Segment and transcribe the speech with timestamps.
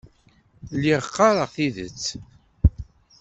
[0.73, 2.03] Lliɣ qqareɣ tidet.